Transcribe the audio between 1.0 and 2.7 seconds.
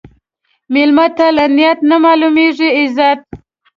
ته له نیت نه معلومېږي